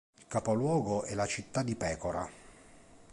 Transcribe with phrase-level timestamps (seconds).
[0.17, 2.27] Il capoluogo è la città di Pečora.